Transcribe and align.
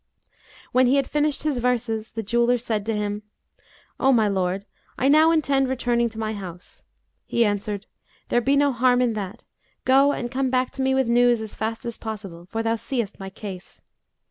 '"When 0.71 0.87
he 0.87 0.95
had 0.95 1.07
finished 1.07 1.43
his 1.43 1.59
verses, 1.59 2.13
the 2.13 2.23
jeweller 2.23 2.57
said 2.57 2.87
to 2.87 2.95
him, 2.95 3.21
"O 3.99 4.11
my 4.11 4.27
lord, 4.27 4.65
I 4.97 5.07
now 5.07 5.29
intend 5.29 5.69
returning 5.69 6.09
to 6.09 6.17
my 6.17 6.33
house." 6.33 6.83
He 7.27 7.45
answered, 7.45 7.85
"There 8.29 8.41
be 8.41 8.55
no 8.55 8.71
harm 8.71 8.99
in 9.03 9.13
that; 9.13 9.45
go 9.85 10.11
and 10.11 10.31
come 10.31 10.49
back 10.49 10.71
to 10.71 10.81
me 10.81 10.95
with 10.95 11.07
news 11.07 11.39
as 11.39 11.53
fast 11.53 11.85
as 11.85 11.99
possible, 11.99 12.47
for 12.49 12.63
thou 12.63 12.77
seest 12.77 13.19
my 13.19 13.29
case." 13.29 13.83